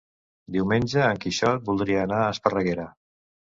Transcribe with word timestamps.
Diumenge 0.55 1.03
en 1.09 1.19
Quixot 1.27 1.69
voldria 1.69 2.01
anar 2.07 2.25
a 2.25 2.33
Esparreguera. 2.39 2.91